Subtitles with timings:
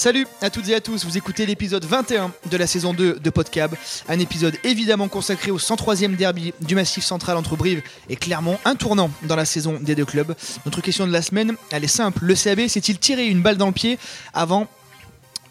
[0.00, 3.30] Salut à toutes et à tous, vous écoutez l'épisode 21 de la saison 2 de
[3.30, 3.74] Podcab,
[4.08, 8.76] un épisode évidemment consacré au 103e derby du Massif Central entre Brive et Clermont, un
[8.76, 10.34] tournant dans la saison des deux clubs.
[10.64, 13.66] Notre question de la semaine, elle est simple, le CAB s'est-il tiré une balle dans
[13.66, 13.98] le pied
[14.32, 14.68] avant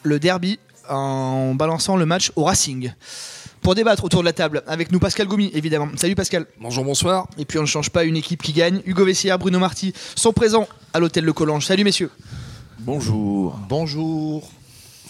[0.02, 0.57] le derby
[0.89, 2.91] en balançant le match au Racing?
[3.62, 5.89] Pour débattre autour de la table, avec nous Pascal Goumi, évidemment.
[5.96, 6.46] Salut Pascal.
[6.60, 7.28] Bonjour, bonsoir.
[7.38, 8.82] Et puis on ne change pas une équipe qui gagne.
[8.86, 11.66] Hugo Vessière, Bruno Marty sont présents à l'hôtel Le Collange.
[11.66, 12.10] Salut messieurs.
[12.80, 13.60] Bonjour.
[13.68, 14.50] Bonjour.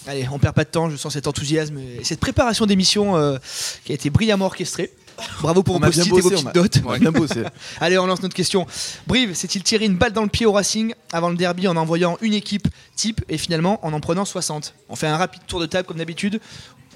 [0.06, 3.36] Allez, on perd pas de temps, je sens cet enthousiasme et cette préparation d'émission euh,
[3.84, 4.92] qui a été brillamment orchestrée.
[5.42, 6.80] Bravo pour On vos post-it et vos petites on a- notes.
[6.86, 7.42] on a bien bossé.
[7.80, 8.66] Allez, on lance notre question.
[9.06, 12.16] Brive s'est-il tiré une balle dans le pied au Racing avant le derby en envoyant
[12.22, 15.66] une équipe type et finalement en en prenant 60 On fait un rapide tour de
[15.66, 16.40] table comme d'habitude.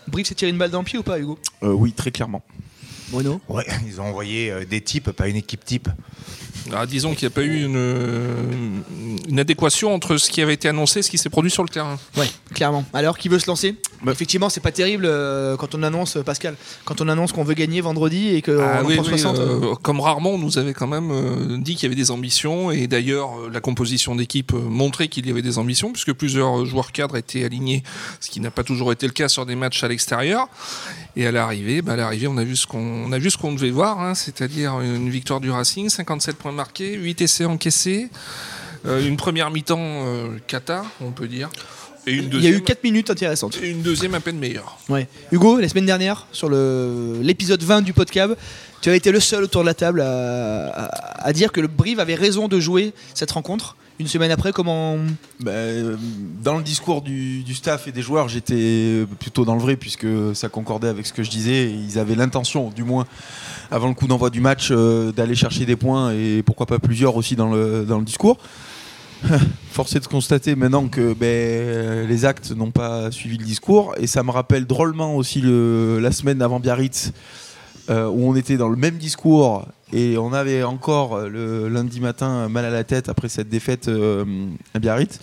[0.06, 1.38] Brive s'est tiré une balle dans le pied ou pas, Hugo?
[1.62, 2.42] Euh, oui, très clairement.
[3.10, 3.40] Bruno?
[3.48, 5.88] Ouais, ils ont envoyé euh, des types, pas une équipe type.
[6.72, 8.42] Ah, disons qu'il n'y a pas eu une, euh,
[9.28, 11.68] une adéquation entre ce qui avait été annoncé et ce qui s'est produit sur le
[11.68, 11.98] terrain.
[12.16, 12.84] Ouais, clairement.
[12.94, 13.76] Alors, qui veut se lancer?
[14.04, 14.12] Bah.
[14.12, 17.80] Effectivement, c'est pas terrible euh, quand on annonce, Pascal, quand on annonce qu'on veut gagner
[17.80, 19.38] vendredi et qu'on Ah en oui, prend oui, 60.
[19.38, 22.70] euh, comme rarement, on nous avait quand même euh, dit qu'il y avait des ambitions
[22.70, 27.16] et d'ailleurs la composition d'équipe montrait qu'il y avait des ambitions puisque plusieurs joueurs cadres
[27.16, 27.82] étaient alignés,
[28.20, 30.48] ce qui n'a pas toujours été le cas sur des matchs à l'extérieur.
[31.16, 33.38] Et à l'arrivée, bah, à l'arrivée, on a vu ce qu'on on a vu ce
[33.38, 38.08] qu'on devait voir, hein, c'est-à-dire une victoire du Racing, 57 points marqués, 8 essais encaissés,
[38.86, 41.48] euh, une première mi-temps euh, cata, on peut dire.
[42.06, 43.58] Et une Il y a eu 4 minutes intéressantes.
[43.62, 44.78] et une deuxième à peine meilleure.
[44.88, 45.08] Ouais.
[45.32, 48.32] Hugo, la semaine dernière, sur le- l'épisode 20 du podcast,
[48.82, 51.68] tu as été le seul autour de la table à, à- à dire que le
[51.68, 53.76] Brive avait raison de jouer cette rencontre.
[54.00, 54.96] Une semaine après, comment.
[55.38, 55.96] Bah, euh,
[56.42, 60.06] dans le discours du, du staff et des joueurs, j'étais plutôt dans le vrai puisque
[60.34, 61.70] ça concordait avec ce que je disais.
[61.70, 63.06] Ils avaient l'intention, du moins,
[63.70, 67.14] avant le coup d'envoi du match, euh, d'aller chercher des points et pourquoi pas plusieurs
[67.14, 68.38] aussi dans le, dans le discours.
[69.70, 74.06] Force est de constater maintenant que ben, les actes n'ont pas suivi le discours et
[74.06, 77.12] ça me rappelle drôlement aussi la semaine avant Biarritz
[77.90, 82.00] euh, où on était dans le même discours et on avait encore euh, le lundi
[82.00, 84.24] matin mal à la tête après cette défaite euh,
[84.74, 85.20] à Biarritz.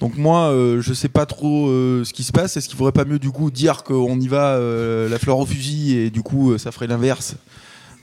[0.00, 2.56] Donc moi, euh, je sais pas trop euh, ce qui se passe.
[2.56, 5.46] Est-ce qu'il faudrait pas mieux du coup dire qu'on y va euh, la fleur au
[5.46, 7.36] fusil et du coup euh, ça ferait l'inverse?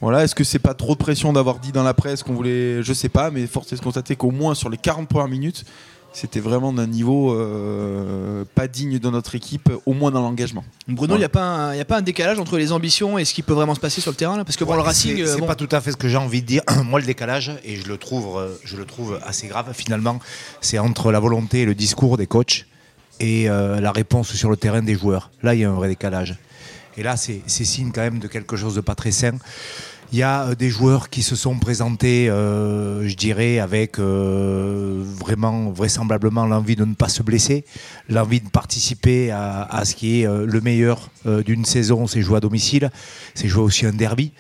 [0.04, 2.84] Voilà, est-ce que c'est pas trop de pression d'avoir dit dans la presse qu'on voulait,
[2.84, 5.66] je sais pas, mais force est de constater qu'au moins sur les 40 premières minutes,
[6.16, 10.64] c'était vraiment d'un niveau euh, pas digne de notre équipe, au moins dans l'engagement.
[10.88, 11.18] Bruno, il Voilà.
[11.18, 13.42] n'y a, pas un- y a pas un décalage entre les ambitions et ce qui
[13.42, 14.46] peut vraiment se passer sur le terrain là?
[14.46, 15.16] Parce que bon, Ouais, le Racing.
[15.26, 16.62] c'est euh, bon, pas tout à fait ce que j'ai envie de dire.
[16.86, 19.72] Moi, le décalage, et je le trouve, euh, je le trouve assez grave.
[19.74, 20.20] Finalement,
[20.62, 22.68] c'est entre la volonté et le discours des coachs
[23.20, 25.32] et euh, la réponse sur le terrain des joueurs.
[25.42, 26.36] Là, il y a un vrai décalage.
[26.96, 29.32] Et là, c'est c'est signe quand même de quelque chose de pas très sain.
[30.14, 35.04] Il y a euh, des joueurs qui se sont présentés, euh, je dirais, avec euh,
[35.04, 37.66] vraiment, vraisemblablement, l'envie de ne pas se blesser,
[38.10, 42.92] l'envie de participer à, ce qui est le meilleur d'une saison, c'est jouer à domicile,
[43.34, 44.34] c'est jouer aussi un derby.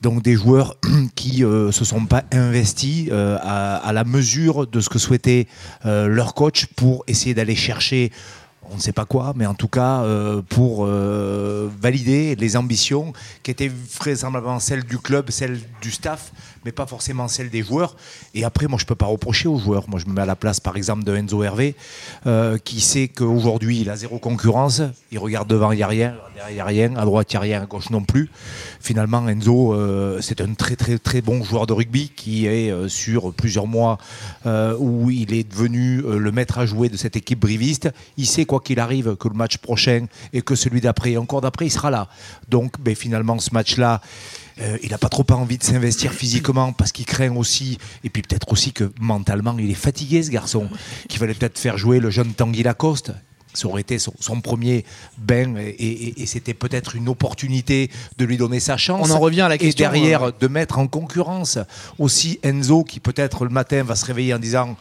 [0.00, 0.76] Donc des joueurs
[1.14, 5.46] qui ne se sont pas investis à, la mesure de ce que souhaitait
[5.84, 8.12] leur coach pour essayer d'aller chercher
[8.70, 13.12] on ne sait pas quoi, mais en tout cas euh, pour euh, valider les ambitions
[13.42, 16.32] qui étaient vraisemblablement celles du club, celles du staff,
[16.64, 17.96] mais pas forcément celles des joueurs.
[18.34, 19.88] Et après, moi, je ne peux pas reprocher aux joueurs.
[19.88, 21.74] Moi, je me mets à la place, par exemple, de Enzo Hervé,
[22.26, 24.82] euh, qui sait qu'aujourd'hui, il a zéro concurrence.
[25.12, 26.14] Il regarde devant, il n'y a rien.
[26.34, 26.96] Derrière, il n'y a rien.
[26.96, 27.62] À droite, il n'y a rien.
[27.62, 28.30] À gauche, non plus.
[28.80, 29.74] Finalement, Enzo,
[30.20, 33.98] c'est un très, très, très bon joueur de rugby qui est sur plusieurs mois
[34.44, 37.90] où il est devenu le maître à jouer de cette équipe briviste.
[38.16, 41.40] Il sait, quoi qu'il arrive, que le match prochain et que celui d'après et encore
[41.40, 42.08] d'après, il sera là.
[42.48, 44.00] Donc, ben, finalement, ce match-là,
[44.60, 48.22] euh, il n'a pas trop envie de s'investir physiquement parce qu'il craint aussi, et puis
[48.22, 50.68] peut-être aussi que mentalement, il est fatigué, ce garçon,
[51.08, 53.12] qu'il fallait peut-être faire jouer le jeune Tanguy Lacoste.
[53.54, 54.84] Ça aurait été son, son premier
[55.16, 59.08] bain et, et- et c'était peut-être une opportunité de lui donner sa chance.
[59.10, 61.58] On en revient à la question, Et derrière, euh, de mettre en concurrence
[61.98, 64.76] aussi Enzo qui peut-être le matin va se réveiller en disant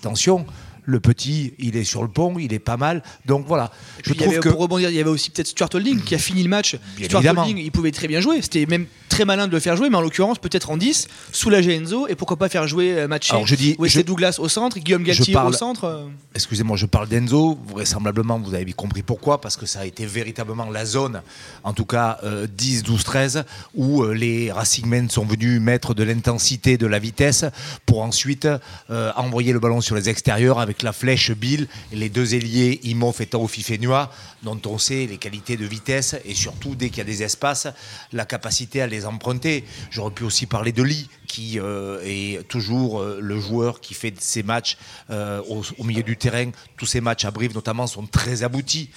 [0.00, 0.46] attention,
[0.84, 3.02] le petit, il est sur le pont, il est pas mal.
[3.26, 3.70] Donc voilà,
[4.04, 6.18] je trouve avait, que Pour rebondir, il y avait aussi peut-être Stuart Holding qui a
[6.18, 6.76] fini le match.
[6.96, 7.42] Bien Stuart évidemment.
[7.42, 8.42] Holding, il pouvait très bien jouer.
[8.42, 11.76] C'était même très malin de le faire jouer, mais en l'occurrence, peut-être en 10, soulager
[11.76, 14.76] Enzo, et pourquoi pas faire jouer euh, Mathieu Alors, je dis- je- Douglas au centre,
[14.80, 15.84] Guillaume Galtier au centre.
[15.84, 16.06] euh.
[16.34, 20.68] excusez-moi, je parle d'Enzo, vraisemblablement, vous avez compris pourquoi, parce que ça a été véritablement
[20.68, 21.22] la zone,
[21.62, 23.44] en tout cas euh, 10, 12, 13,
[23.76, 27.44] où euh, les Racingmen sont venus mettre de l'intensité, de la vitesse,
[27.86, 28.48] pour ensuite
[28.90, 32.80] euh, envoyer le ballon sur les extérieurs avec la flèche Bill et les deux ailiers,
[32.82, 34.10] Imof et Tao Fifenua,
[34.42, 37.68] dont on sait les qualités de vitesse et surtout, dès qu'il y a des espaces,
[38.12, 39.64] la capacité à les très emprunté.
[39.90, 44.14] J'aurais pu aussi parler de Lee, qui euh, est toujours euh, le joueur qui fait
[44.20, 44.76] ses matchs
[45.10, 45.42] euh,
[45.78, 46.50] au, milieu du terrain.
[46.76, 48.90] Tous ces matchs à Brive, notamment, sont très aboutis.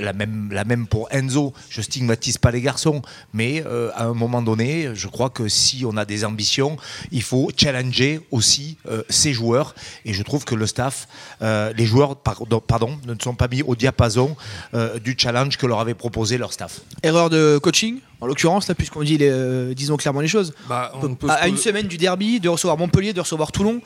[0.00, 1.52] La, même, la même pour Enzo.
[1.68, 3.02] Je stigmatise pas les garçons,
[3.34, 3.62] mais
[3.94, 6.78] à un moment donné, je crois que si on a des ambitions,
[7.12, 8.78] il faut challenger aussi
[9.10, 9.74] ces joueurs.
[10.06, 11.06] Et je trouve que le staff,
[11.42, 14.36] les joueurs, pardon, pardon, ne sont pas mis au diapason
[15.02, 16.80] du challenge que leur avait proposé leur staff.
[17.02, 20.54] Erreur de coaching, en l'occurrence, là, puisqu'on dit, les, euh, disons clairement les choses.
[20.68, 23.80] Bah, on, peut À, une semaine du derby, de recevoir Montpellier, de recevoir Toulon,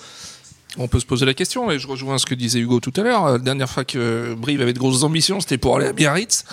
[0.76, 3.00] on peut se poser la question, et je rejoins ce que disait Hugo tout à
[3.00, 3.32] l'heure.
[3.32, 6.44] La dernière fois que Brive avait de grosses ambitions, c'était pour aller à Biarritz,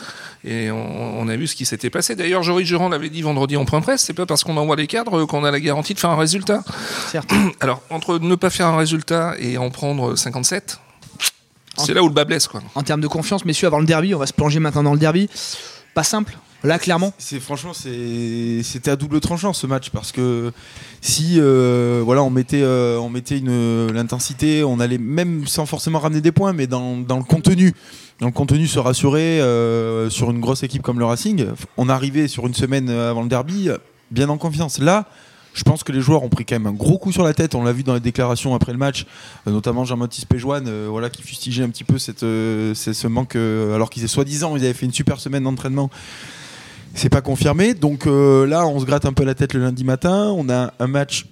[0.44, 2.16] et on, on a vu ce qui s'était passé.
[2.16, 4.88] D'ailleurs, Joris Durand l'avait dit vendredi en point presse, c'est pas parce qu'on envoie les
[4.88, 6.64] cadres qu'on a la garantie de faire un résultat.
[7.12, 7.30] certes.
[7.60, 10.80] Alors, entre ne pas faire un résultat et en prendre 57,
[11.78, 12.64] c'est là où le bas blesse, quoi.
[12.74, 15.00] en termes de confiance, messieurs, avant le derby, on va se plonger maintenant dans le
[15.00, 15.30] derby.
[15.94, 17.14] Pas simple, là, clairement.
[17.18, 20.52] C'est franchement c'était à double tranchant ce match parce que
[21.02, 26.54] si euh, voilà on mettait euh, l'intensité, on allait même sans forcément ramener des points,
[26.54, 27.74] mais dans, le contenu,
[28.20, 31.46] dans le contenu se rassurer euh, sur une grosse équipe comme le Racing,
[31.78, 33.70] on arrivait sur une semaine avant le derby
[34.12, 34.80] bien en confiance.
[34.80, 35.06] Là.
[35.54, 37.56] Je pense que les joueurs ont pris quand même un gros coup sur la tête.
[37.56, 39.06] On l'a vu dans les déclarations après le match,
[39.48, 44.04] notamment Jean-Baptiste Péjoine, euh, voilà, qui fustigeait un petit peu cette, ce manque, alors qu'ils
[44.04, 45.90] étaient soi-disant, ils avaient fait une super semaine d'entraînement.
[46.96, 47.74] C'est pas confirmé.
[47.74, 50.34] Donc euh, là, on se gratte un peu la tête le lundi matin.
[50.36, 51.26] On a un match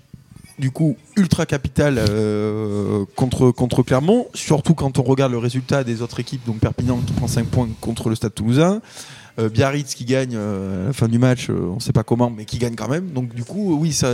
[0.60, 6.04] du coup ultra capital euh, contre, contre Clermont, surtout quand on regarde le résultat des
[6.04, 8.80] autres équipes, donc Perpignan qui prend 5 points contre le Stade Toulousain,
[9.40, 12.60] euh, Biarritz qui gagne à la fin du match, on sait pas comment, mais qui
[12.60, 13.10] gagne quand même.
[13.10, 14.06] Donc du coup, oui, c'est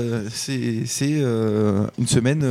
[0.53, 2.43] une semaine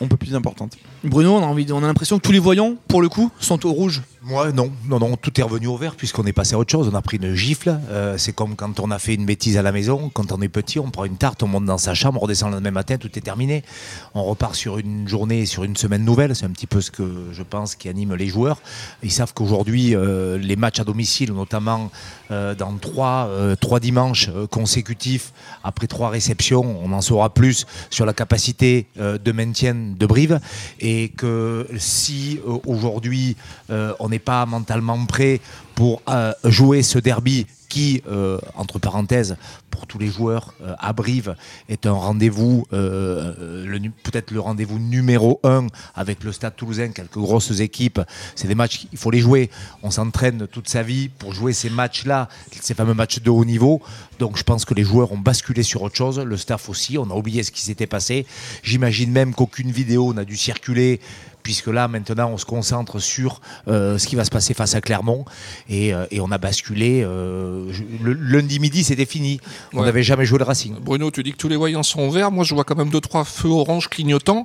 [0.00, 0.76] un peu plus importante.
[1.04, 3.70] Bruno, on a, on a l'impression que tous les voyants, pour le coup, sont au
[3.70, 4.02] rouge.
[4.22, 6.90] Moi, non, non, non, tout est revenu au vert puisqu'on est passé à autre chose.
[6.92, 7.80] On a pris une gifle.
[7.88, 10.10] Euh, c'est comme quand on a fait une bêtise à la maison.
[10.12, 12.50] Quand on est petit, on prend une tarte, on monte dans sa chambre, on redescend
[12.50, 13.64] le lendemain matin, tout est terminé.
[14.12, 16.36] On repart sur une journée, sur une semaine nouvelle.
[16.36, 18.60] C'est un petit peu ce que je pense qui anime les joueurs.
[19.02, 21.90] Ils savent qu'aujourd'hui, euh, les matchs à domicile, notamment
[22.30, 25.32] euh, dans trois, trois dimanches consécutifs,
[25.64, 30.40] après trois réceptions, on en saura plus sur la capacité de maintien de Brive.
[30.78, 33.36] Et que si aujourd'hui,
[33.70, 35.40] on n'est pas mentalement prêt
[35.74, 39.36] pour euh, jouer ce derby qui, euh, entre parenthèses,
[39.70, 41.36] pour tous les joueurs euh, à Brive,
[41.68, 48.00] est un rendez-vous, peut-être le rendez-vous numéro un avec le Stade Toulousain, quelques grosses équipes.
[48.34, 49.50] C'est des matchs, il faut les jouer.
[49.82, 52.28] On s'entraîne toute sa vie pour jouer ces matchs-là,
[52.60, 53.80] ces fameux matchs de haut niveau.
[54.18, 56.98] Donc je pense que les joueurs ont basculé sur autre chose, le staff aussi.
[56.98, 58.26] On a oublié ce qui s'était passé.
[58.62, 61.00] J'imagine même qu'aucune vidéo n'a dû circuler
[61.42, 64.80] puisque là maintenant on se concentre sur euh, ce qui va se passer face à
[64.80, 65.24] Clermont
[65.68, 69.40] et, euh, et on a basculé euh, je- le, lundi midi c'était fini
[69.72, 69.86] on Ouais.
[69.86, 72.30] n'avait jamais joué le Racing Bruno, tu dis que tous les voyants sont au vert.
[72.30, 74.44] Moi, je vois quand même deux trois feux orange clignotants.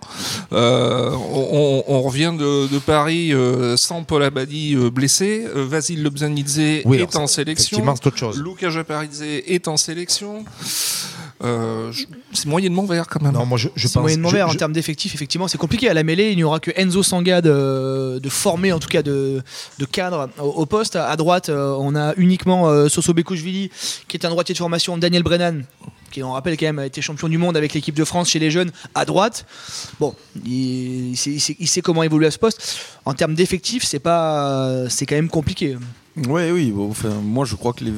[0.51, 3.33] On, revient de, de Paris
[3.77, 5.45] sans Paul Abadi blessé.
[5.55, 7.85] Euh, Vasil Lobzanidze Oui, est en sélection.
[7.87, 10.43] autre chose Luca Japaridze est en sélection.
[11.43, 11.91] Euh,
[12.31, 13.33] c'est moyennement vert quand même.
[13.33, 15.89] non moi je, pense moyennement je- vert en termes d'effectifs, effectivement, c'est compliqué.
[15.89, 19.03] À la mêlée, il n'y aura que Enzo Sangad euh, de formé, en tout cas
[19.03, 19.41] de,
[19.77, 20.95] de cadre au, au poste.
[20.95, 23.69] À droite, euh, on a uniquement euh, Soso Bekouchvili,
[24.07, 25.63] qui est un droitier de formation, Daniel Brennan,
[26.11, 28.39] qui, on rappelle quand même, a été champion du monde avec l'équipe de France chez
[28.39, 29.45] les jeunes, à droite.
[29.99, 30.15] Bon,
[30.45, 32.79] il, il sait, il sait- il sait comment évoluer à ce poste.
[33.03, 35.75] En termes d'effectifs, c'est pas, c'est quand même compliqué.
[36.27, 36.73] Ouais, oui.
[37.23, 37.91] moi, je crois que les,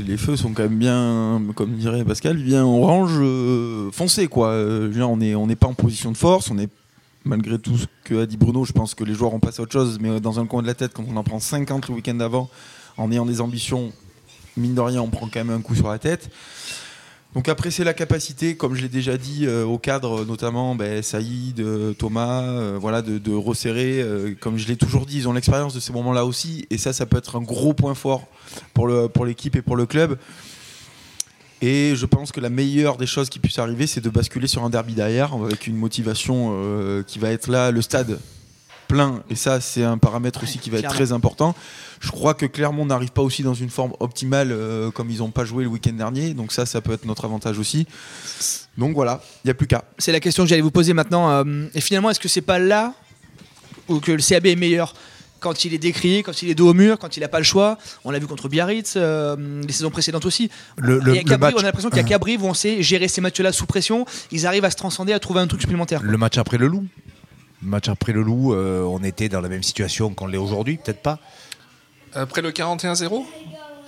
[0.00, 4.48] les- feux sont quand même bien, comme dirait Pascal, bien orange euh, foncé, quoi.
[4.48, 6.50] Euh, on n'est pas en position de force.
[6.50, 6.68] On est
[7.24, 8.64] malgré tout ce que a dit Bruno.
[8.66, 10.66] Je pense que les joueurs ont passé à autre chose, mais dans un coin de
[10.66, 12.50] la tête, quand on en prend 50 le week-end d'avant,
[12.98, 13.90] en ayant des ambitions,
[14.58, 16.28] mine de rien, on prend quand même un coup sur la tête.
[17.34, 21.02] Donc après c'est la capacité, comme je l'ai déjà dit, euh, au cadre notamment ben,
[21.02, 24.04] Saïd, euh, Thomas, euh, voilà, de, resserrer.
[24.40, 27.06] comme je l'ai toujours dit, ils ont l'expérience de ces moments-là aussi, et ça, ça
[27.06, 28.26] peut être un gros point fort
[28.74, 30.18] pour l'équipe et pour le club.
[31.62, 34.64] Et je pense que la meilleure des choses qui puisse arriver, c'est de basculer sur
[34.64, 38.18] un derby derrière, avec une motivation qui va être là, le stade
[38.92, 40.96] plein, et ça c'est un paramètre aussi qui va être clairement.
[41.06, 41.54] très important.
[42.00, 45.30] Je crois que Clermont n'arrive pas aussi dans une forme optimale euh, comme ils n'ont
[45.30, 47.86] pas joué le week-end dernier, donc ça, ça peut être notre avantage aussi.
[48.76, 49.84] Donc voilà, il n'y a plus qu'à.
[49.98, 51.30] C'est la question que j'allais vous poser maintenant.
[51.30, 52.94] euh, et finalement, est-ce que c'est pas là
[53.88, 54.94] où que le CAB est meilleur?
[55.40, 57.44] Quand il est décrié, quand il est dos au mur, quand il n'a pas le
[57.44, 57.76] choix.
[58.04, 60.50] On l'a vu contre Biarritz, euh, les saisons précédentes aussi.
[60.76, 62.54] le, le- a le Cabri, match, on a l'impression qu'il y a Cabri où on
[62.54, 64.06] sait gérer ces matchs-là sous pression.
[64.30, 66.00] Ils arrivent à se transcender, à trouver un truc supplémentaire.
[66.02, 66.84] le match après le loup
[67.62, 71.02] match après le loup euh, on était dans la même situation qu'on l'est aujourd'hui peut-être
[71.02, 71.18] pas.
[72.14, 73.24] Après le 41-0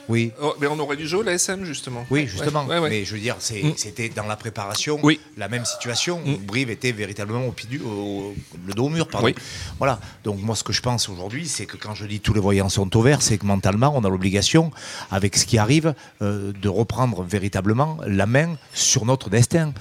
[0.09, 0.33] Oui.
[0.43, 2.05] Oh, mais on aurait dû jouer la SM justement.
[2.11, 2.65] Oui, justement.
[2.67, 2.91] Ouais, ouais.
[2.91, 3.71] Mais je veux dire, Mm.
[3.77, 5.19] c'était dans la préparation Oui.
[5.37, 6.21] la même situation.
[6.25, 6.37] Mm.
[6.47, 8.35] Brive était véritablement au pied du, au-
[8.67, 9.27] le dos au mur, pardon.
[9.27, 9.35] Oui.
[9.79, 9.99] Voilà.
[10.25, 12.69] Donc moi, ce que je pense aujourd'hui, c'est que quand je dis tous les voyants
[12.69, 14.71] sont au vert, c'est que mentalement, on a l'obligation,
[15.11, 19.73] avec ce qui arrive, euh, de reprendre véritablement la main sur notre destin.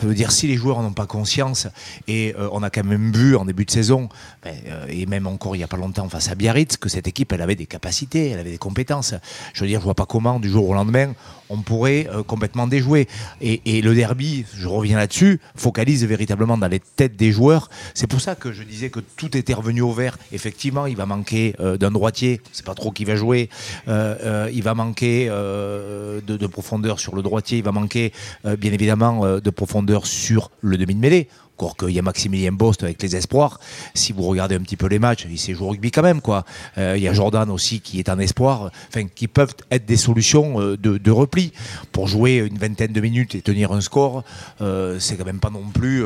[0.00, 1.66] Ça veut dire si les joueurs n'ont pas conscience
[2.08, 4.08] et euh, on a quand même vu en début de saison
[4.42, 7.06] ben, euh, et même encore il n'y a pas longtemps face à Biarritz que cette
[7.06, 9.12] équipe elle avait des capacités, elle avait des compétences.
[9.52, 11.14] Je veux dire, je vois pas comment du jour au lendemain
[11.50, 13.08] on pourrait euh, complètement déjouer.
[13.40, 17.68] Et, le derby, je reviens là-dessus, focalise véritablement dans les têtes des joueurs.
[17.94, 20.16] C'est pour ça que je disais que tout était revenu au vert.
[20.32, 23.50] Effectivement, il va manquer euh, d'un droitier, c'est pas trop qui va jouer.
[23.88, 28.12] Euh, il va manquer de, de profondeur sur le droitier, il va manquer
[28.44, 31.28] bien évidemment de profondeur sur le demi de mêlée.
[31.60, 33.60] Encore qu'il y a Maximilien Bost avec les espoirs.
[33.92, 36.22] Si vous regardez un petit peu les matchs, il sait jouer au rugby quand même.
[36.22, 36.46] quoi.
[36.78, 38.70] Euh, il y a Jordan aussi qui est en espoir.
[38.88, 41.52] Enfin, qui peuvent être des solutions euh, de, repli.
[41.92, 44.24] Pour jouer une vingtaine de minutes et tenir un score,
[44.62, 46.02] euh, c'est quand même pas non plus.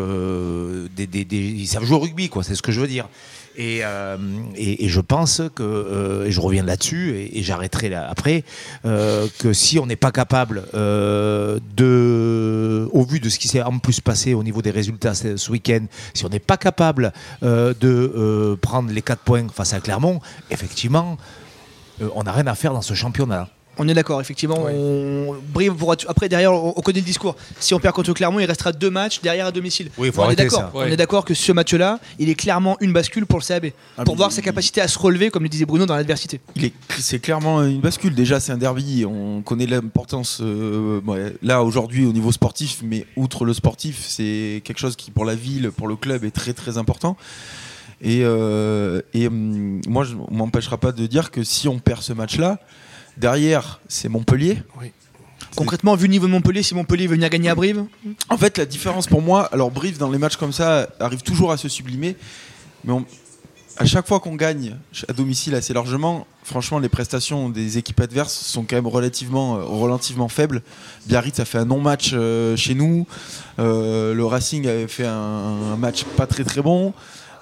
[0.97, 2.29] des, des- ils savent jouer au rugby.
[2.43, 3.09] C'est ce que je veux dire.
[3.57, 4.17] Et, euh,
[4.57, 8.43] et, je pense que, euh, et je reviens là-dessus, et, j'arrêterai là après,
[8.85, 10.65] euh, que si on n'est pas capable
[11.77, 15.51] de, au vu de ce qui s'est en plus passé au niveau des résultats ce,
[15.51, 20.21] week-end, si on n'est pas capable de prendre les 4 points face à Clermont,
[20.51, 21.17] effectivement,
[22.15, 23.49] on n'a rien à faire dans ce championnat.
[23.79, 24.59] On est d'accord, effectivement.
[24.73, 25.35] On...
[25.53, 27.35] Brive pourra t- Après, derrière, on, on connaît le discours.
[27.59, 29.91] Si on perd contre Clermont, il restera deux matchs derrière à domicile.
[29.99, 30.59] Oui, il faut on est d'accord.
[30.61, 30.71] ça.
[30.75, 33.67] On est d'accord que ce match-là, il est clairement une bascule pour le CAB.
[33.99, 36.41] Ah, pour voir il- sa capacité à se relever, comme le disait Bruno, dans l'adversité.
[36.57, 38.15] Il est- C'est clairement une bascule.
[38.15, 39.05] Déjà, c'est un derby.
[39.05, 44.63] On connaît l'importance euh, ouais, là aujourd'hui au niveau sportif, mais outre le sportif, c'est
[44.65, 47.17] quelque chose qui pour la ville, pour le club est très très important.
[48.03, 52.03] Et, euh, et hum, moi, je- on m'empêchera pas de dire que si on perd
[52.03, 52.59] ce match-là,
[53.17, 54.63] derrière, c'est Montpellier.
[55.57, 57.85] Concrètement, vu le niveau de Montpellier, si Montpellier veut venir gagner à Brive,
[58.29, 61.53] En fait, la différence pour moi, alors Brive dans les matchs comme ça arrive toujours
[61.53, 62.17] à se sublimer,
[62.85, 63.05] mais on-
[63.77, 64.77] à chaque fois qu'on gagne
[65.09, 69.63] à domicile assez largement, franchement, les prestations des équipes adverses sont quand même relativement, euh,
[69.65, 70.63] relativement faibles.
[71.07, 73.07] Biarritz a fait un non-match euh, chez nous,
[73.61, 75.13] Euh, le Racing avait fait un,
[75.73, 76.93] un match pas très très bon,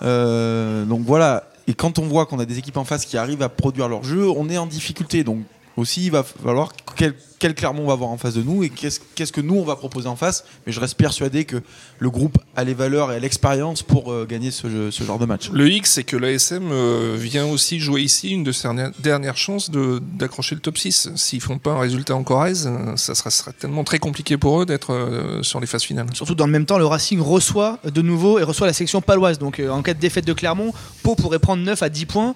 [0.02, 1.44] Euh, donc voilà.
[1.68, 4.02] Et quand on voit qu'on a des équipes en face qui arrivent à produire leur
[4.02, 5.22] jeu, on est en difficulté.
[5.24, 5.38] Donc
[5.76, 8.68] aussi, il va falloir quel, quel Clermont on va avoir en face de nous et
[8.70, 10.44] qu'est-ce que nous on va proposer en face.
[10.66, 11.56] Mais je reste persuadé que
[11.98, 15.24] le groupe a les valeurs et l'expérience pour euh, gagner ce, jeu- ce genre de
[15.26, 15.50] match.
[15.50, 18.68] Le X, c'est que l'ASM euh, vient aussi jouer ici une de ses
[19.00, 21.10] dernières- chances de- d'accrocher le top 6.
[21.16, 24.60] S'ils font pas un résultat en Corrèze, euh, ça sera, sera tellement très compliqué pour
[24.60, 26.06] eux d'être euh, sur les phases finales.
[26.12, 29.38] surtout dans le même temps, le Racing reçoit de nouveau et reçoit la section paloise.
[29.38, 32.34] Donc euh, en cas de défaite de Clermont, Pau pourrait prendre 9 à 10 points.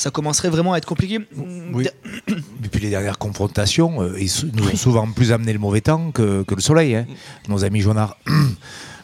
[0.00, 1.18] Ça commencerait vraiment à être compliqué.
[1.74, 1.86] Oui.
[2.62, 6.42] Depuis les dernières confrontations, euh, ils nous ont souvent plus amené le mauvais temps que,
[6.42, 6.94] que le soleil.
[6.94, 7.06] hein.
[7.50, 8.16] Nos amis jaunards,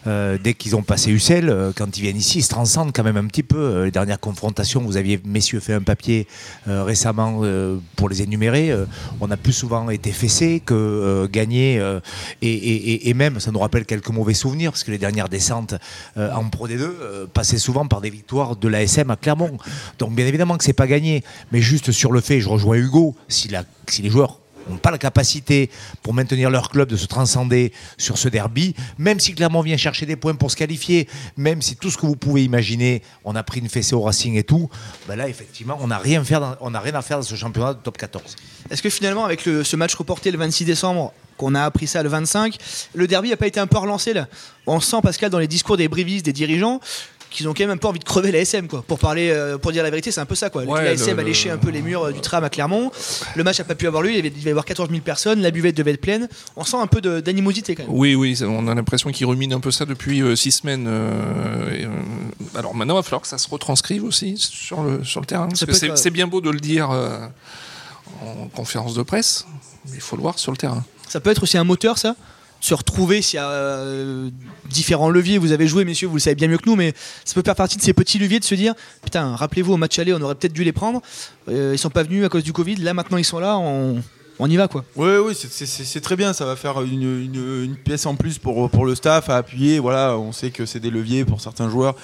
[0.07, 3.05] euh, dès qu'ils ont passé Ussel, euh, quand ils viennent ici, ils se transcendent quand
[3.05, 3.59] même un petit peu.
[3.59, 6.27] Euh, les dernières confrontations, vous aviez, messieurs, fait un papier
[6.67, 7.43] récemment
[7.97, 8.75] pour les énumérer.
[9.21, 11.81] on a plus souvent été fessés que gagnés.
[12.43, 15.75] et, même, ça nous rappelle quelques mauvais souvenirs, parce que les dernières descentes
[16.17, 19.59] en Pro D2 euh, passaient souvent par des victoires de l'ASM à Clermont.
[19.99, 21.23] Donc bien évidemment que c'est pas gagné,
[21.53, 25.71] mais juste sur le fait, je rejoins Hugo, si les joueurs n'ont pas la capacité
[26.03, 30.07] pour maintenir leur club de se transcender sur ce derby, même si Clermont vient chercher
[30.07, 33.43] des points pour se qualifier, même si tout ce que vous pouvez imaginer, on a
[33.43, 34.69] pris une fessée au Racing et tout,
[35.07, 38.37] ben là effectivement on n'a rien, rien à faire dans ce championnat de top 14.
[38.71, 42.09] Est-ce que finalement, avec ce match reporté le 26 décembre, qu'on a appris ça le
[42.09, 42.57] 25,
[42.95, 44.27] le derby n'a pas été un peu relancé là?
[44.67, 46.81] On sent, Pascal, dans les discours des brivistes, des dirigeants,
[47.37, 48.83] qu'ils ont quand même un peu envie de crever la SM quoi.
[48.87, 50.65] Pour parler, euh, pour dire la vérité, c'est un peu ça quoi.
[50.65, 52.91] Ouais, la SM le- a léché un peu les murs euh, du tram à Clermont.
[53.35, 54.11] Le match n'a pas pu avoir lieu.
[54.11, 55.41] Il y avait- il devait y avoir 14 000 personnes.
[55.43, 56.29] La buvette devait être pleine.
[56.57, 57.93] On sent un peu d'animosité quand même.
[57.95, 60.89] Oui, oui, on a l'impression qu'ils ruminent un peu ça depuis euh, six semaines.
[61.73, 61.87] et,
[62.59, 65.49] alors maintenant, il va falloir que ça se retranscrive aussi sur le, sur le terrain.
[65.55, 69.47] C'est être, bien beau de le dire en conférence de presse,
[69.87, 70.85] mais il faut le voir sur le terrain.
[71.09, 72.17] Ça peut être aussi un moteur, ça?
[72.61, 74.31] Se retrouver s'il y a euh,
[74.71, 75.39] différents leviers.
[75.39, 76.95] Vous avez joué, messieurs, vous le savez bien mieux que nous, mais
[77.25, 79.99] ça peut faire partie de ces petits leviers de se dire putain, rappelez-vous au match
[79.99, 81.01] aller, on aurait peut-être dû les prendre.
[81.49, 82.77] Euh, ils sont pas venus à cause du Covid.
[82.77, 83.57] Là, maintenant, ils sont là.
[83.59, 84.85] On, y va, quoi.
[84.97, 86.33] Oui, oui, c'est- très bien.
[86.33, 89.79] Ça va faire une pièce en plus pour, pour le staff à appuyer.
[89.79, 91.95] Voilà, on sait que c'est des leviers pour certains joueurs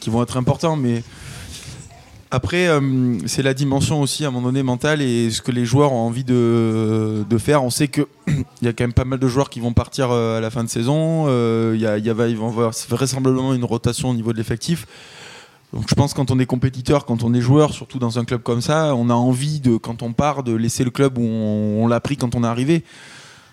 [0.00, 1.02] qui vont être importants, mais
[2.30, 5.64] après, euh, c'est la dimension aussi à un moment donné mentale et ce que les
[5.64, 7.62] joueurs ont envie de, faire.
[7.62, 10.10] On sait que il y a quand même pas mal de joueurs qui vont partir
[10.10, 11.26] euh, à la fin de saison.
[11.28, 14.32] Euh, Il y il y a- il va y avoir vraisemblablement une rotation au niveau
[14.32, 14.86] de l'effectif.
[15.72, 18.42] Donc je pense quand on est compétiteur, quand on est joueur, surtout dans un club
[18.42, 21.86] comme ça, on a envie de, quand on part, de laisser le club où on,
[21.86, 22.84] l'a pris quand on est arrivé.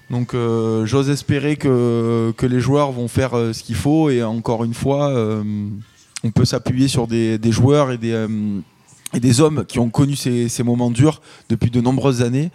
[0.09, 4.21] Donc euh, j'ose espérer que, que les joueurs vont faire euh, ce qu'il faut et
[4.23, 5.43] encore une fois, euh,
[6.23, 8.59] on peut s'appuyer sur des, des joueurs et des, euh,
[9.13, 12.49] et des hommes qui ont connu ces, ces moments durs depuis de nombreuses années.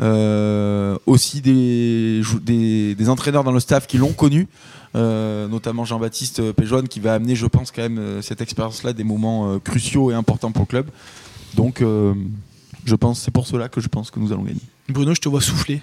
[0.00, 4.46] Euh, aussi des, jou- des, des entraîneurs dans le staff qui l'ont connu,
[4.94, 9.52] euh, notamment Jean-Baptiste Péjoine qui va amener, je pense, quand même cette expérience-là des moments
[9.54, 10.86] euh, cruciaux et importants pour le club.
[11.54, 12.12] Donc euh,
[12.84, 14.60] je pense, c'est pour cela que je pense que nous allons gagner.
[14.90, 15.80] Bruno, je te vois souffler.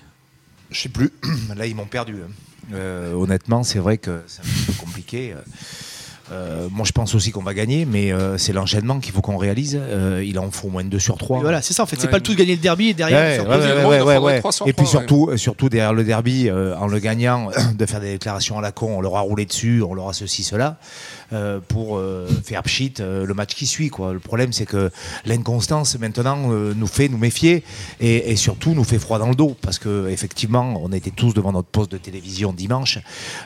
[0.69, 1.11] Je sais plus.
[1.57, 2.15] Là, ils m'ont perdu.
[2.23, 2.31] hein.
[2.73, 5.33] Euh, honnêtement, c'est vrai que c'est un peu compliqué.
[6.31, 9.35] Euh, moi, je pense aussi qu'on va gagner, mais euh, c'est l'enchaînement qu'il faut qu'on
[9.37, 9.77] réalise.
[9.79, 11.39] Euh, il en faut au moins 2 sur 3.
[11.39, 11.97] Et voilà, c'est ça en fait.
[11.97, 12.11] C'est Ouais.
[12.11, 13.45] pas le tout de gagner le derby et derrière.
[13.47, 17.99] Ouais, ouais, Et puis surtout, surtout derrière le derby, euh, en le gagnant, de faire
[17.99, 20.77] des déclarations à la con, on leur a roulé dessus, on leur a ceci, cela,
[21.33, 23.89] euh, pour euh, faire pchit euh, le match qui suit.
[23.89, 24.13] Quoi.
[24.13, 24.91] Le problème, c'est que
[25.25, 27.63] l'inconstance maintenant nous fait nous méfier
[27.99, 31.51] et, surtout nous fait froid dans le dos parce que effectivement, on était tous devant
[31.51, 32.99] notre poste de télévision dimanche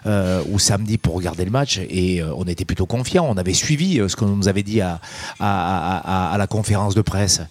[0.06, 3.28] ou samedi pour regarder le match et on était plutôt confiants.
[3.30, 5.00] On avait suivi ce qu'on nous avait dit à,
[5.40, 7.42] à, à- la conférence de presse.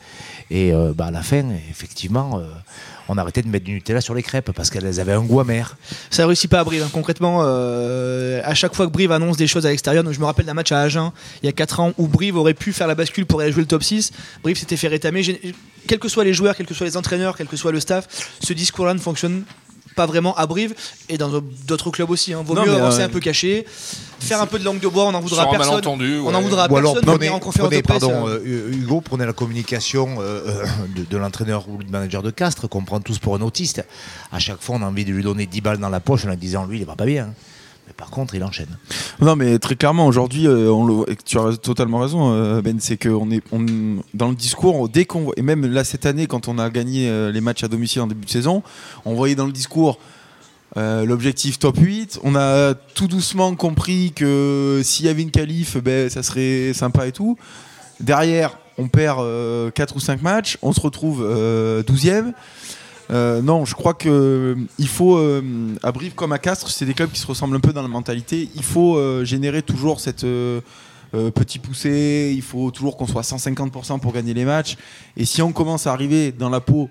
[0.50, 2.40] Et bah, à la fin, effectivement,
[3.08, 5.40] on a arrêté de mettre du Nutella sur les crêpes parce qu'elles avaient un goût
[5.40, 5.76] amer.
[6.10, 6.82] Ça ne réussit pas à Brive.
[6.82, 6.90] hein.
[6.92, 10.46] Concrètement, euh, à chaque fois que Brive annonce des choses à l'extérieur, je me rappelle
[10.46, 12.94] d'un match à Agen il y a 4 ans où Brive aurait pu faire la
[12.94, 14.12] bascule pour aller jouer le top 6.
[14.42, 15.22] Brive s'était fait rétamer.
[15.86, 18.08] Quels que soient les joueurs, quels que soient les entraîneurs, quel que soit le staff,
[18.40, 19.44] ce discours-là ne fonctionne
[19.96, 20.74] pas vraiment à Brive
[21.08, 21.28] et dans
[21.66, 22.32] d'autres clubs aussi.
[22.34, 22.42] hein.
[22.46, 23.66] Vaut Non, mieux avancer euh, un peu caché,
[24.20, 25.68] faire un peu de langue de bois, on n'en voudra personne.
[25.70, 26.44] malentendu, On n'en ouais.
[26.44, 27.06] voudra Ou alors personne.
[27.06, 30.64] prenez, venir en conférence prenez, de presse, pardon, euh, euh, Hugo, prenez la communication euh,
[30.94, 33.84] de, de l'entraîneur ou du manager de Castres, qu'on prend tous pour un autiste.
[34.30, 36.28] À chaque fois, on a envie de lui donner 10 balles dans la poche en
[36.28, 37.32] lui disant lui, il va pas bien.
[37.96, 38.76] Par contre, il enchaîne.
[39.20, 43.42] Non, mais très clairement, aujourd'hui, euh, tu as totalement raison, euh, Ben, c'est qu'on est
[44.14, 47.32] dans le discours, dès qu'on et même là cette année, quand on a gagné euh,
[47.32, 48.62] les matchs à domicile en début de saison,
[49.04, 49.98] on voyait dans le discours
[50.76, 52.20] l'objectif top 8.
[52.22, 57.06] On a tout doucement compris que s'il y avait une qualif, ben, ça serait sympa
[57.06, 57.38] et tout.
[57.98, 59.24] Derrière, on perd
[59.72, 62.32] 4 ou 5 matchs, on se retrouve euh, 12e.
[63.10, 66.86] Euh, non, je crois que euh, il faut euh, à Brive comme à Castres, c'est
[66.86, 68.48] des clubs qui se ressemblent un peu dans la mentalité.
[68.54, 70.26] Il faut euh, générer toujours cette
[71.34, 72.32] petit poussé.
[72.34, 74.76] Il faut toujours qu'on soit 150% pour gagner les matchs.
[75.16, 76.90] Et si on commence à arriver dans la peau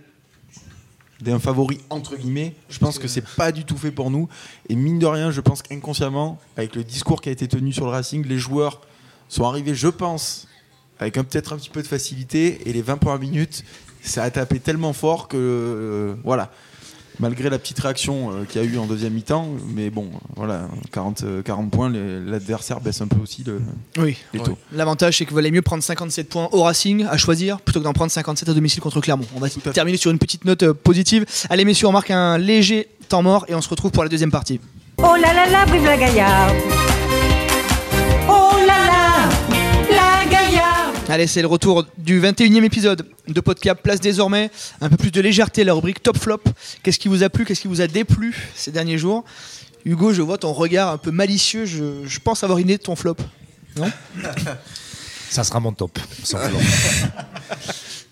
[1.22, 4.28] d'un favori entre guillemets, je pense que c'est pas du tout fait pour nous.
[4.70, 7.86] Et mine de rien, je pense qu'inconsciemment, avec le discours qui a été tenu sur
[7.86, 8.82] le Racing, les joueurs
[9.30, 10.48] sont arrivés, je pense,
[11.00, 12.68] avec peut-être un petit peu de facilité.
[12.68, 13.64] Et les 20 premières minutes,
[14.06, 16.52] ça a tapé tellement fort que euh, voilà.
[17.18, 20.68] Malgré la petite réaction euh, qu'il y a eu en deuxième mi-temps, mais bon, voilà,
[20.92, 23.62] 40, euh, 40 points, l'adversaire baisse un peu aussi le,
[23.98, 24.18] Oui.
[24.34, 24.46] les Ouais.
[24.46, 24.58] taux.
[24.74, 27.94] L'avantage, c'est qu'il valait mieux prendre 57 points au Racing à choisir plutôt que d'en
[27.94, 29.24] prendre 57 à domicile contre Clermont.
[29.34, 31.26] On va terminer sur une petite note euh, positive.
[31.50, 34.32] Allez, messieurs, on marque un léger temps mort et on se retrouve pour la deuxième
[34.32, 34.60] partie.
[34.98, 36.56] Oh là là là, vive la Gaillarde
[38.28, 39.15] Oh là là,
[41.08, 43.80] Allez, c'est le retour du 21e épisode de Podcast.
[43.84, 44.50] Place désormais
[44.82, 46.42] un peu plus de légèreté, la rubrique Top Flop.
[46.82, 49.24] Qu'est-ce qui vous a plu, qu'est-ce qui vous a déplu ces derniers jours?
[49.86, 51.66] Hugo, je vois ton regard un peu malicieux.
[51.66, 53.18] Je, je pense avoir une idée de ton flop.
[55.30, 55.98] Ça sera mon top.
[56.24, 56.58] sans flop.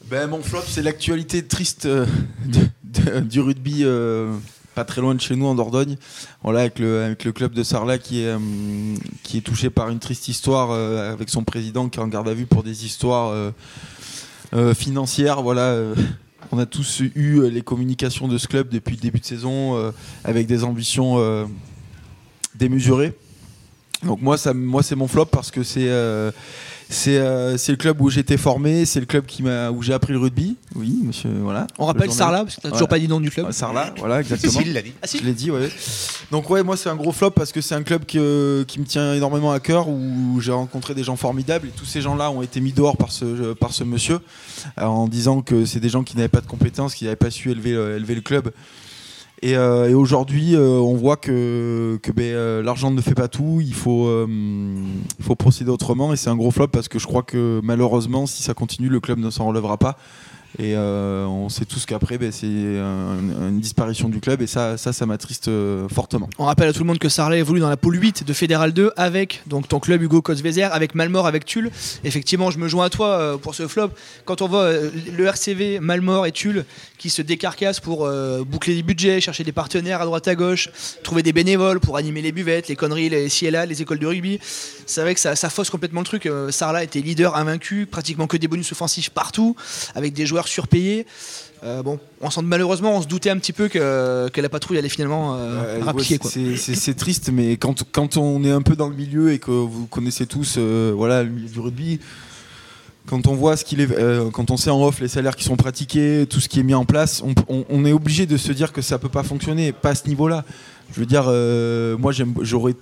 [0.09, 2.05] Ben, mon flop, c'est l'actualité triste euh,
[2.45, 4.35] de- de- du rugby, euh,
[4.73, 5.97] pas très loin de chez nous en Dordogne.
[6.43, 8.39] Voilà, avec le, club de Sarlat qui est, euh,
[9.23, 12.27] qui est touché par une triste histoire euh, avec son président qui est en garde
[12.27, 13.51] à vue pour des histoires
[14.53, 15.41] euh, financières.
[15.41, 15.77] Voilà,
[16.51, 20.45] on a tous eu les communications de ce club depuis le début de saison avec
[20.45, 21.17] des ambitions
[22.53, 23.17] démesurées.
[24.03, 25.89] Donc moi, moi c'est mon flop parce que c'est
[26.93, 30.13] c'est euh, c'est le club où j'étais formé, c'est le club qui où j'ai appris
[30.13, 30.55] le rugby.
[30.75, 31.67] Oui, monsieur, voilà.
[31.77, 32.71] On rappelle Le Sarlat, parce que tu Ouais.
[32.73, 33.47] toujours pas dit le nom du club.
[33.47, 34.53] Ouais, Sarlat, voilà, exactement.
[34.53, 34.93] Si, il l'a dit.
[35.01, 35.69] Ah si Je l'ai dit, ouais.
[36.31, 39.13] Donc ouais, moi c'est un gros flop parce que c'est un club qui me tient
[39.13, 42.61] énormément à cœur où j'ai rencontré des gens formidables et tous ces gens-là ont été
[42.61, 44.19] mis dehors par ce par ce monsieur
[44.79, 47.31] euh, en disant que c'est des gens qui n'avaient pas de compétences, qui n'avaient pas
[47.31, 48.51] su élever euh, élever le club.
[49.43, 53.59] Et, euh, et aujourd'hui, euh, on voit que, ben, euh, l'argent ne fait pas tout.
[53.59, 56.13] Il faut, il faut procéder autrement.
[56.13, 59.01] Et c'est un gros flop parce que je crois que malheureusement, si ça continue, le
[59.01, 59.97] club ne s'en relèvera pas.
[60.59, 64.77] Et euh, on sait tous qu'après, ben, c'est un- une disparition du club et ça,
[64.77, 66.29] ça, ça m'attriste euh, fortement.
[66.37, 68.71] On rappelle à tout le monde que Sarlat évolue dans la poule 8 de Fédéral
[68.71, 71.71] 2 avec donc ton club Hugo Kosvezer, avec Malmort, avec Tulle.
[72.03, 73.89] Effectivement, je me joins à toi euh, pour ce flop.
[74.25, 76.65] Quand on voit le RCV, Malmort et Tulle
[76.99, 78.07] qui se décarcassent pour
[78.45, 80.69] boucler des budgets, chercher des partenaires à droite à gauche,
[81.03, 84.39] trouver des bénévoles pour animer les buvettes, les conneries, les là, les écoles de rugby,
[84.85, 86.29] c'est vrai que ça, ça fausse complètement le truc.
[86.49, 89.55] Sarlat était leader invaincu, pratiquement que des bonus offensifs partout,
[89.95, 91.05] avec des joueurs surpayés.
[91.63, 94.77] Euh, bon, on s'en malheureusement, on se doutait un petit peu que, que la patrouille
[94.77, 96.03] allait finalement euh, Euh, ouais,
[96.75, 99.85] c'est- triste, mais quand, quand on est un peu dans le milieu et que vous
[99.87, 101.99] connaissez tous euh, voilà, le milieu du rugby,
[103.05, 103.87] quand on voit ce qu'il est,
[104.31, 106.73] quand on sait en off les salaires qui sont pratiqués, tout ce qui est mis
[106.73, 109.71] en place, on, on- on est obligé de se dire que ça peut pas fonctionner,
[109.73, 110.45] pas à ce niveau-là.
[110.93, 111.23] Je veux dire,
[111.99, 112.75] moi j'aurais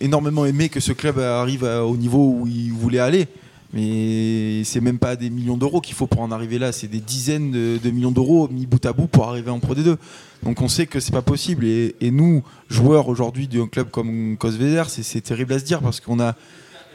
[0.00, 3.26] énormément aimé que ce club arrive à- au niveau où il voulait aller.
[3.72, 7.00] Mais c'est même pas des millions d'euros qu'il faut pour en arriver là, c'est des
[7.00, 9.96] dizaines de, millions d'euros mis bout à bout pour arriver en Pro D2.
[10.42, 11.64] Donc on sait que c'est pas possible.
[11.64, 16.20] Et, nous, joueurs aujourd'hui d'un club comme Cosvezer, c'est terrible à se dire parce qu'on
[16.20, 16.34] a,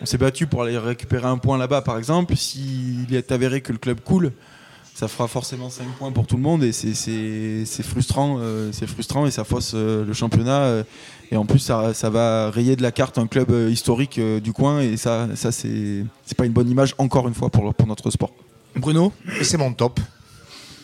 [0.02, 2.36] on s'est battu pour aller récupérer un point là-bas, par exemple.
[2.36, 4.32] S'il est avéré que le club coule,
[4.98, 9.28] ça fera forcément 5 points pour tout le monde et c'est frustrant, euh, c'est frustrant
[9.28, 10.62] et ça fausse euh, le championnat.
[10.62, 10.84] euh,
[11.32, 14.40] et en plus, ça, ça va rayer de la carte un club euh, historique euh,
[14.40, 17.74] du coin et ça, ça c'est c'est pas une bonne image encore une fois pour,
[17.74, 18.32] pour notre sport.
[18.76, 19.12] Bruno
[19.42, 20.00] c'est mon top.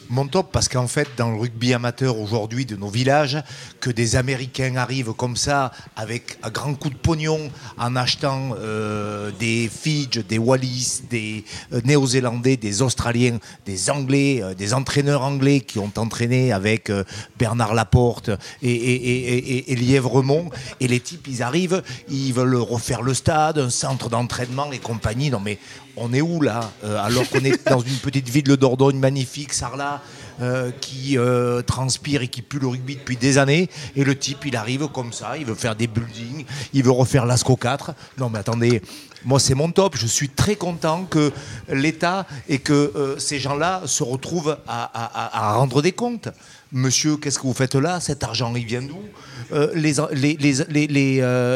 [0.09, 3.41] Mon top parce qu'en fait, dans le rugby amateur aujourd'hui de nos villages,
[3.79, 9.31] que des Américains arrivent comme ça, avec un grand coup de pognon, en achetant euh,
[9.39, 15.61] des Fidj, des Wallis, des euh, Néo-Zélandais, des Australiens, des Anglais, euh, des entraîneurs anglais
[15.61, 16.91] qui ont entraîné avec
[17.39, 18.29] Bernard Laporte
[18.61, 20.49] et, et, et, et- Lièvremont.
[20.79, 25.31] Et les types, ils arrivent, ils veulent refaire le stade, un centre d'entraînement et compagnie.
[25.31, 25.57] Non mais
[25.95, 26.71] on est où là?
[26.83, 30.01] Alors qu'on est dans une petite ville de Dordogne magnifique, Sarlat,
[30.41, 33.69] euh, qui euh, transpire et qui pue le rugby depuis des années.
[33.95, 37.25] Et le type, il arrive comme ça, il veut faire des buildings, il veut refaire
[37.25, 37.93] l'ASCO 4.
[38.17, 38.81] Non mais attendez,
[39.25, 39.95] moi c'est mon top.
[39.97, 41.31] Je suis très content que
[41.69, 46.29] l'État et que euh, ces gens-là se retrouvent à, rendre des comptes.
[46.71, 47.99] Monsieur, qu'est-ce que vous faites là?
[47.99, 48.99] Cet argent, il vient d'où?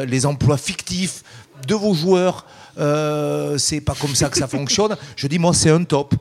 [0.06, 1.24] Les emplois fictifs
[1.66, 2.46] de vos joueurs,
[2.80, 4.96] euh, c'est pas comme ça que ça fonctionne.
[5.16, 6.13] Je dis, moi, c'est un top.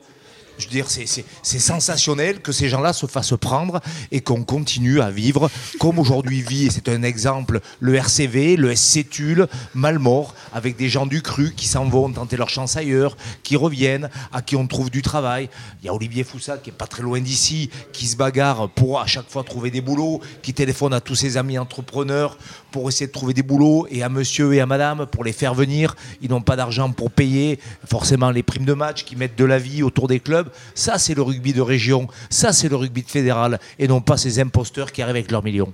[0.57, 1.23] Je veux dire, c'est-
[1.59, 6.67] sensationnel que ces gens-là se fassent prendre et qu'on continue à vivre comme aujourd'hui vit,
[6.67, 11.53] et c'est un exemple, le RCV, le SC Tulle, Malmort, avec des gens du cru
[11.55, 15.49] qui s'en vont tenter leur chance ailleurs, qui reviennent, à qui on trouve du travail.
[15.81, 18.99] Il y a Olivier Foussat qui est pas très loin d'ici, qui se bagarre pour
[18.99, 22.37] à chaque fois trouver des boulots, qui téléphone à tous ses amis entrepreneurs
[22.71, 25.53] pour essayer de trouver des boulots et à monsieur et à madame pour les faire
[25.53, 25.95] venir.
[26.21, 29.57] Ils n'ont pas d'argent pour payer forcément les primes de match qui mettent de la
[29.59, 30.46] vie autour des clubs.
[30.75, 32.07] Ça, c'est le rugby de région.
[32.29, 35.43] Ça, c'est le rugby de fédéral et non pas ces imposteurs qui arrivent avec leurs
[35.43, 35.73] millions.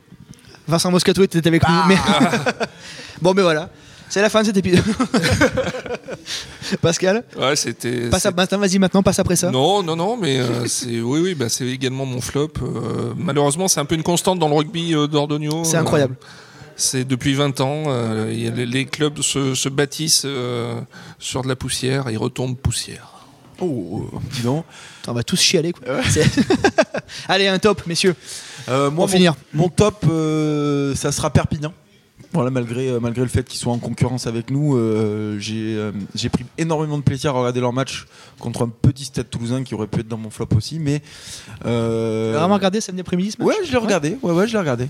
[0.67, 1.75] Vincent Moscato était avec nous.
[1.87, 1.97] Mais...
[3.21, 3.69] bon, mais voilà.
[4.09, 4.83] C'est la fin de cet épisode.
[6.81, 8.09] Pascal Ouais, c'était.
[8.09, 8.31] passe à...
[8.35, 9.49] Attends, Vas-y maintenant, passe après ça.
[9.49, 12.51] Non, non, non, mais euh, c'est oui, oui, bah, c'est également mon flop.
[12.61, 15.63] Euh, malheureusement, c'est un peu une constante dans le rugby euh, d'Ordogno.
[15.63, 16.15] C'est incroyable.
[16.21, 16.25] Euh,
[16.75, 20.79] c'est depuis 20 ans, euh, il y a les, les clubs se, se bâtissent euh,
[21.19, 23.09] sur de la poussière et ils retombent poussière.
[23.61, 24.65] Oh, dis donc.
[25.01, 25.71] Attends, on va tous chialer.
[25.73, 25.83] Quoi.
[27.27, 28.15] Allez, un top, messieurs.
[28.69, 29.35] Euh, moi, Pour mon, finir.
[29.53, 31.73] mon top, euh, ça sera Perpignan.
[32.31, 36.45] Voilà, malgré, euh, malgré le fait qu'ils soient en concurrence avec nous, euh, j'ai pris
[36.57, 38.05] énormément de plaisir à regarder leur match
[38.39, 40.79] contre un petit stade toulousain qui aurait pu être dans mon flop aussi.
[40.79, 41.03] Mais
[41.65, 44.17] euh, vraiment regardé samedi après-midi Ouais, je l'ai regardé.
[44.23, 44.87] Ouais, ouais, je l'ai regardé.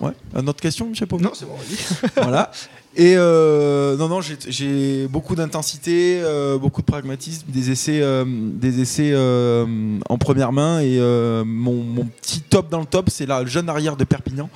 [0.00, 0.12] Ouais.
[0.38, 1.20] Une autre question, Michel Paul?
[1.22, 2.08] Non, c'est bon, vas-y.
[2.22, 2.52] voilà.
[2.98, 8.80] Et euh, non, non, j'ai- beaucoup d'intensité, euh, beaucoup de pragmatisme, des essais, euh, des
[8.80, 9.66] essais euh,
[10.08, 10.80] en première main.
[10.80, 10.98] Et
[11.44, 14.48] mon, petit top dans le top, c'est le jeune arrière de Perpignan,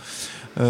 [0.57, 0.63] qui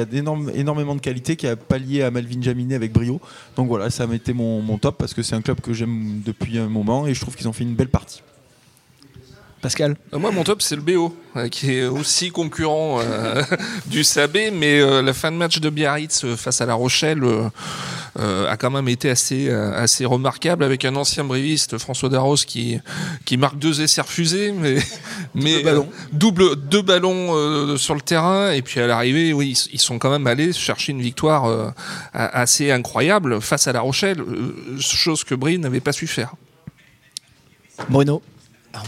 [0.00, 0.06] a
[0.54, 3.20] énormément de qualité, qui a pallié à Melvin Jaminet avec brio.
[3.56, 6.56] Donc voilà, ça été mon, mon top parce que c'est un club que j'aime depuis
[6.58, 8.22] un moment et je trouve qu'ils ont fait une belle partie.
[9.60, 9.96] Pascal.
[10.12, 13.42] Euh, Moi, mon top, c'est le BO, euh, qui est aussi concurrent euh,
[13.86, 17.22] du Sabé, mais euh, la fin de match de Biarritz euh, face à La Rochelle
[18.16, 22.80] a quand même été assez, assez remarquable, avec un ancien briviste, François Darros, qui,
[23.24, 24.52] qui marque deux essais refusés,
[25.34, 25.62] mais,
[26.12, 30.10] double, deux ballons sur le terrain, et puis à l'arrivée, oui, ils, ils sont quand
[30.10, 31.74] même allés chercher une victoire
[32.12, 34.24] assez incroyable face à La Rochelle,
[34.80, 36.34] chose que Brie n'avait pas su faire.
[37.88, 38.20] Bruno.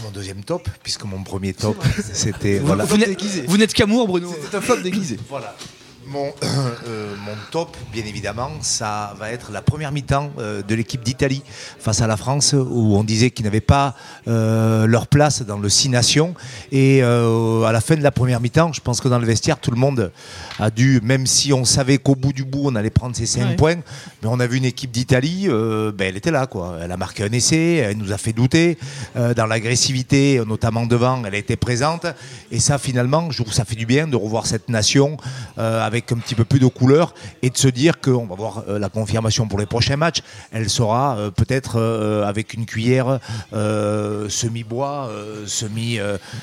[0.03, 1.77] Mon deuxième top, puisque mon premier top,
[2.13, 2.59] c'était.
[2.59, 2.85] Voilà.
[2.85, 3.09] Vous n'êtes-
[3.47, 4.33] vous n'êtes qu'amour, Bruno.
[4.49, 5.17] C'est un flop déguisé.
[5.29, 5.55] Voilà.
[6.11, 6.33] Mon,
[6.87, 11.41] euh, mon top, bien évidemment, ça va être la première mi-temps euh, de l'équipe d'Italie
[11.79, 13.95] face à la France, où on disait qu'ils n'avaient pas
[14.27, 16.33] euh, leur place dans le Six Nations.
[16.71, 19.71] Et à la fin de la première mi-temps, je pense que dans le vestiaire, tout
[19.71, 20.11] le monde
[20.59, 23.41] a dû, même si on savait qu'au bout du bout, on allait prendre ces 5
[23.41, 23.55] Ouais.
[23.55, 26.45] points, mais on a vu une équipe d'Italie, ben, elle était là.
[26.45, 26.77] Quoi.
[26.81, 28.77] Elle a marqué un essai, elle nous a fait douter.
[29.15, 32.05] Dans l'agressivité, notamment devant, elle a été présente.
[32.51, 35.17] Et ça, finalement, je trouve que ça fait du bien de revoir cette nation
[35.57, 38.63] euh, avec un petit peu plus de couleur et de se dire qu'on va voir
[38.67, 40.21] euh, la confirmation pour les prochains matchs.
[40.51, 43.19] Elle sera euh, peut-être euh, avec une cuillère
[44.29, 45.09] semi-bois,
[45.45, 45.99] semi,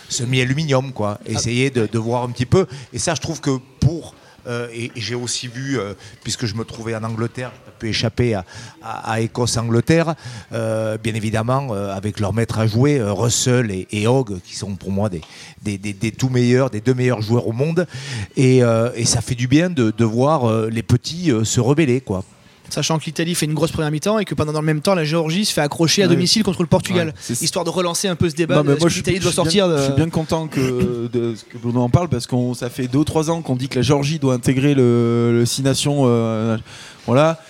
[0.09, 0.93] semi-aluminium.
[0.93, 1.19] quoi.
[1.27, 2.67] Essayer de, de voir un petit peu.
[2.93, 4.15] Et ça, je trouve que pour
[4.49, 8.35] euh, et, j'ai aussi vu, euh, puisque je me trouvais en Angleterre, j'ai pu échapper
[8.83, 10.15] à, Écosse-Angleterre,
[10.53, 15.09] euh, bien évidemment, avec leur maître à jouer, Russell et, Hogg, qui sont pour moi
[15.09, 15.21] des,
[15.63, 17.87] des, des- des tout meilleurs, des deux meilleurs joueurs au monde.
[18.37, 18.59] Et,
[18.95, 22.01] et ça fait du bien de, de voir les petits se rebeller.
[22.01, 22.25] Quoi.
[22.71, 24.95] Sachant que l'Italie fait une grosse première mi-temps et que pendant dans le même temps,
[24.95, 26.15] la Géorgie se fait accrocher à Ouais.
[26.15, 27.15] domicile contre le Portugal.
[27.29, 28.57] Ouais, histoire de relancer un peu ce débat.
[28.63, 29.81] Non, moi, je, l'Italie je doit suis sortir bien, de.
[29.81, 32.99] je suis bien content que, de que Bruno en parle parce qu'on ça fait 2
[32.99, 36.03] ou 3 ans qu'on dit que la Géorgie doit intégrer le, le Six Nations.
[36.07, 36.57] euh,
[37.09, 37.41] voilà.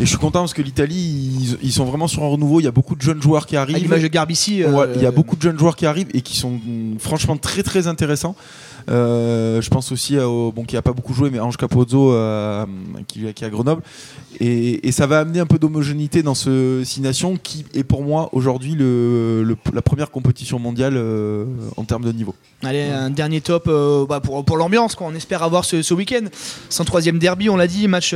[0.00, 0.94] Et je suis content parce que l'Italie,
[1.40, 2.60] ils, ils sont vraiment sur un renouveau.
[2.60, 3.78] Il y a beaucoup de jeunes joueurs qui À arrivent.
[3.82, 4.62] l'image de Garbici.
[4.62, 6.60] euh, Ouais, il y a beaucoup de jeunes joueurs qui arrivent et qui sont
[6.98, 8.36] franchement très très intéressants.
[8.90, 12.10] Euh, je pense aussi à, au, bon qui a pas beaucoup joué mais Ange Capozzo
[12.10, 12.64] euh,
[13.06, 13.82] qui, qui est à Grenoble
[14.40, 18.02] et, et ça va amener un peu d'homogénéité dans ce Six Nations qui est pour
[18.02, 21.44] moi aujourd'hui le, le- la première compétition mondiale euh,
[21.76, 22.34] en termes de niveau.
[22.62, 23.68] Allez, un dernier top
[24.08, 26.24] bah, pour, pour l'ambiance qu'on espère avoir ce, ce week-end.
[26.70, 28.14] 103e derby, on l'a dit, match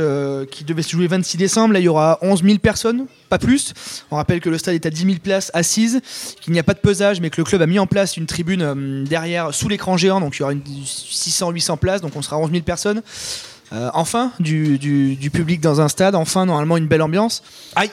[0.51, 1.73] qui devait se jouer le 26 décembre.
[1.73, 3.73] Là, il y aura 11 000 personnes, pas plus.
[4.11, 6.01] On rappelle que le stade est à 10 000 places assises,
[6.41, 8.25] qu'il n'y a pas de pesage, mais que le club a mis en place une
[8.25, 10.19] tribune euh, derrière, sous l'écran géant.
[10.19, 13.01] Donc, il y aura 600-800 places, donc on sera 11 000 personnes.
[13.71, 17.41] Euh, enfin, du, du- du public dans un stade, enfin, normalement, une belle ambiance.
[17.75, 17.89] Aïe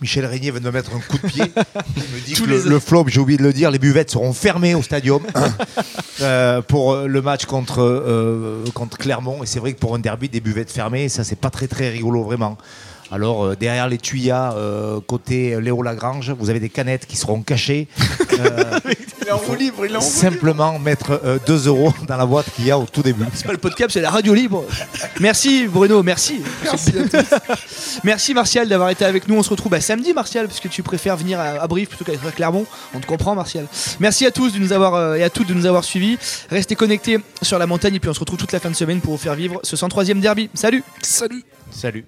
[0.00, 1.44] Michel Régnier vient de me mettre un coup de pied.
[1.96, 3.78] Il me dit Tous que les- le, le flop, j'ai oublié de le dire, les
[3.78, 5.22] buvettes seront fermées au stadium
[6.22, 9.42] euh, pour euh, le match contre, euh, contre Clermont.
[9.42, 11.90] Et c'est vrai que pour un derby, des buvettes fermées, ça c'est pas très très
[11.90, 12.56] rigolo vraiment.
[13.10, 17.42] Alors euh, derrière les tuyas, euh, côté Léo Lagrange, vous avez des canettes qui seront
[17.42, 17.88] cachées.
[18.40, 18.80] Euh,
[20.00, 23.24] simplement mettre 2 euros dans la boîte qu'il y a au tout début.
[23.34, 24.64] C'est pas le podcast, c'est la radio libre.
[25.20, 26.40] Merci Bruno, merci.
[28.02, 29.36] Merci, Martial d'avoir été avec nous.
[29.36, 32.04] On se retrouve bah, samedi Martial, parce que tu préfères venir à, à Brive plutôt
[32.04, 32.66] qu'à à Clermont.
[32.94, 33.66] On te comprend Martial.
[34.00, 36.16] Merci à tous de nous avoir euh, et à toutes de nous avoir suivis.
[36.48, 39.00] Restez connectés sur la montagne et puis on se retrouve toute la fin de semaine
[39.00, 40.48] pour vous faire vivre ce 103e derby.
[40.54, 42.06] Salut Salut Salut.